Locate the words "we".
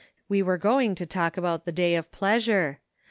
0.27-0.41